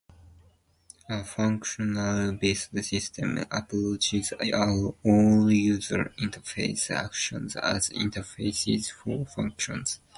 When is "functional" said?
1.23-2.31